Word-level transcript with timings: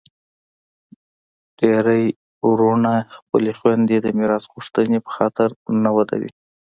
ډیری 1.59 2.03
وروڼه 2.49 2.93
خپلي 3.15 3.51
خویندي 3.57 3.97
د 4.01 4.07
میراث 4.17 4.43
غوښتني 4.53 4.99
په 5.05 5.11
خاطر 5.17 5.49
نه 5.83 5.89
ودوي. 5.95 6.31